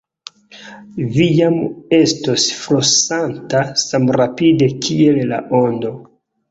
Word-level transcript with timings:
Vi 1.17 1.27
jam 1.41 1.59
estos 1.99 2.47
flosanta 2.63 3.63
samrapide 3.87 4.75
kiel 4.89 5.27
la 5.35 5.45
ondo. 5.67 5.99